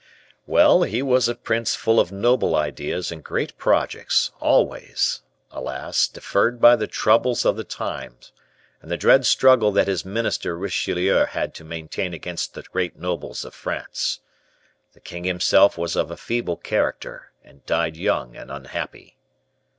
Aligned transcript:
"Well, 0.47 0.81
he 0.81 1.03
was 1.03 1.29
a 1.29 1.35
prince 1.35 1.75
full 1.75 1.99
of 1.99 2.11
noble 2.11 2.55
ideas 2.55 3.11
and 3.11 3.23
great 3.23 3.55
projects, 3.59 4.31
always, 4.39 5.21
alas! 5.51 6.07
deferred 6.07 6.59
by 6.59 6.75
the 6.75 6.87
trouble 6.87 7.37
of 7.45 7.55
the 7.55 7.63
times 7.63 8.31
and 8.81 8.89
the 8.89 8.97
dread 8.97 9.27
struggle 9.27 9.71
that 9.73 9.85
his 9.85 10.03
minister 10.03 10.57
Richelieu 10.57 11.25
had 11.25 11.53
to 11.53 11.63
maintain 11.63 12.15
against 12.15 12.55
the 12.55 12.63
great 12.63 12.97
nobles 12.97 13.45
of 13.45 13.53
France. 13.53 14.21
The 14.93 15.01
king 15.01 15.23
himself 15.23 15.77
was 15.77 15.95
of 15.95 16.09
a 16.09 16.17
feeble 16.17 16.57
character, 16.57 17.31
and 17.43 17.63
died 17.67 17.95
young 17.95 18.35
and 18.35 18.49
unhappy." 18.51 19.17